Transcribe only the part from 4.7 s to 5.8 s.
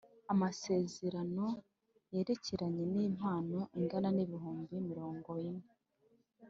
mirongo ine